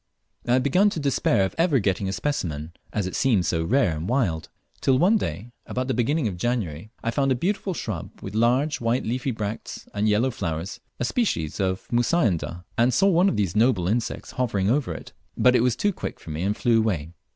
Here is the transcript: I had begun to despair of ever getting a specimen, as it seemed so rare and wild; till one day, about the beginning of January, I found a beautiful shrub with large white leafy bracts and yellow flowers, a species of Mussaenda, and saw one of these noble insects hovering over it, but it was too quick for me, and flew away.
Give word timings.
I 0.47 0.53
had 0.53 0.63
begun 0.63 0.89
to 0.89 0.99
despair 0.99 1.45
of 1.45 1.53
ever 1.59 1.77
getting 1.77 2.09
a 2.09 2.11
specimen, 2.11 2.73
as 2.91 3.05
it 3.05 3.15
seemed 3.15 3.45
so 3.45 3.63
rare 3.63 3.95
and 3.95 4.09
wild; 4.09 4.49
till 4.81 4.97
one 4.97 5.15
day, 5.15 5.51
about 5.67 5.87
the 5.87 5.93
beginning 5.93 6.27
of 6.27 6.37
January, 6.37 6.89
I 7.03 7.11
found 7.11 7.31
a 7.31 7.35
beautiful 7.35 7.75
shrub 7.75 8.09
with 8.19 8.33
large 8.33 8.81
white 8.81 9.03
leafy 9.05 9.29
bracts 9.29 9.87
and 9.93 10.09
yellow 10.09 10.31
flowers, 10.31 10.79
a 10.99 11.05
species 11.05 11.59
of 11.59 11.87
Mussaenda, 11.91 12.65
and 12.79 12.91
saw 12.91 13.09
one 13.09 13.29
of 13.29 13.37
these 13.37 13.55
noble 13.55 13.87
insects 13.87 14.31
hovering 14.31 14.71
over 14.71 14.91
it, 14.91 15.13
but 15.37 15.55
it 15.55 15.61
was 15.61 15.75
too 15.75 15.93
quick 15.93 16.19
for 16.19 16.31
me, 16.31 16.41
and 16.41 16.57
flew 16.57 16.79
away. 16.79 17.13